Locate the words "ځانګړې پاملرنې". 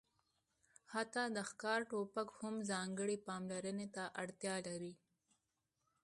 2.71-3.87